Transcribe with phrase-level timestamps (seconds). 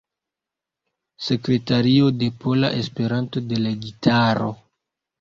[1.25, 4.55] Sekretario de Pola Esperanto-Delegitaro.